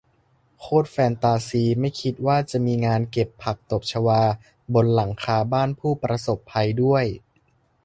[0.61, 4.21] โคตรแฟนตาซี ไม่คิดว่าจะมีงานเก็บผักตบชวา
[4.73, 7.05] บนหลังคาบ้านผู้ประสบภัยด้วย